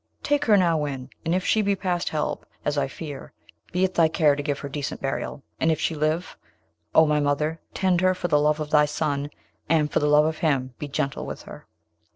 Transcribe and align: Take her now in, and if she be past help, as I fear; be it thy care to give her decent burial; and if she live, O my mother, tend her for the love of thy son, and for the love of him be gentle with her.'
Take 0.23 0.45
her 0.45 0.57
now 0.57 0.85
in, 0.85 1.11
and 1.23 1.35
if 1.35 1.45
she 1.45 1.61
be 1.61 1.75
past 1.75 2.09
help, 2.09 2.47
as 2.65 2.75
I 2.75 2.87
fear; 2.87 3.33
be 3.71 3.83
it 3.83 3.93
thy 3.93 4.07
care 4.07 4.35
to 4.35 4.41
give 4.41 4.57
her 4.57 4.67
decent 4.67 4.99
burial; 4.99 5.43
and 5.59 5.71
if 5.71 5.79
she 5.79 5.93
live, 5.93 6.39
O 6.95 7.05
my 7.05 7.19
mother, 7.19 7.59
tend 7.75 8.01
her 8.01 8.15
for 8.15 8.27
the 8.27 8.39
love 8.41 8.59
of 8.59 8.71
thy 8.71 8.85
son, 8.85 9.29
and 9.69 9.91
for 9.91 9.99
the 9.99 10.09
love 10.09 10.25
of 10.25 10.39
him 10.39 10.73
be 10.79 10.87
gentle 10.87 11.27
with 11.27 11.43
her.' 11.43 11.67